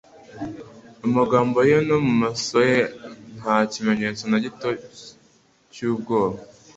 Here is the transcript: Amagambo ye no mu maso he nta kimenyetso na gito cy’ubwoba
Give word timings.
Amagambo 1.05 1.57
ye 1.69 1.77
no 1.87 1.97
mu 2.05 2.13
maso 2.21 2.55
he 2.67 2.79
nta 3.37 3.55
kimenyetso 3.71 4.23
na 4.27 4.37
gito 4.43 4.69
cy’ubwoba 5.73 6.37